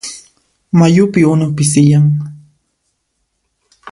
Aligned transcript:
Mayupi 0.79 1.21
unu 1.31 1.45
pisiyan. 1.55 2.05